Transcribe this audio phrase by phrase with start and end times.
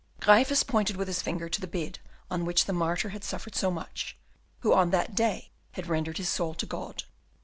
[0.19, 1.99] Gryphus pointed with his finger to the bed
[2.31, 4.17] on which the martyr had suffered so much,
[4.61, 7.03] who on that day had rendered his soul to God.